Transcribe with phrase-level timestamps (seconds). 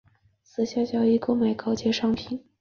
[0.41, 2.43] 私下交易购买高阶商品